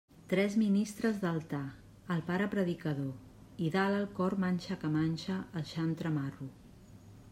[0.31, 1.59] Tres ministres d'altar,
[2.15, 3.13] el pare predicador,
[3.67, 6.55] i dalt al cor manxa que manxa el xantre Marro.